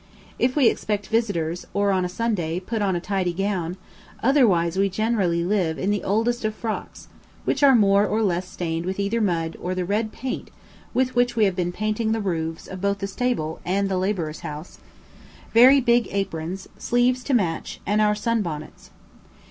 If 0.39 0.55
we 0.55 0.67
expect 0.67 1.09
visitors, 1.09 1.67
or 1.75 1.91
on 1.91 2.03
a 2.03 2.09
Sunday, 2.09 2.59
put 2.59 2.81
on 2.81 2.95
a 2.95 2.99
tidy 2.99 3.33
gown; 3.33 3.77
otherwise 4.23 4.75
we 4.75 4.89
generally 4.89 5.43
live 5.45 5.77
in 5.77 5.91
the 5.91 6.03
oldest 6.03 6.43
of 6.43 6.55
frocks 6.55 7.07
(which 7.45 7.61
are 7.61 7.75
more 7.75 8.07
or 8.07 8.23
less 8.23 8.47
stained 8.49 8.83
with 8.87 8.99
either 8.99 9.21
mud 9.21 9.57
or 9.61 9.75
the 9.75 9.85
red 9.85 10.11
paint 10.11 10.49
with 10.91 11.13
which 11.15 11.35
we 11.35 11.45
have 11.45 11.55
been 11.55 11.71
painting 11.71 12.13
the 12.13 12.19
roofs 12.19 12.65
of 12.65 12.81
both 12.81 12.97
the 12.97 13.05
stable 13.05 13.59
and 13.63 13.89
the 13.89 13.97
labourers' 13.99 14.39
house), 14.39 14.79
very 15.53 15.79
big 15.79 16.07
aprons, 16.09 16.67
sleeves 16.79 17.23
to 17.25 17.35
match, 17.35 17.79
and 17.85 18.01
our 18.01 18.15
sun 18.15 18.41
bonnets. 18.41 18.89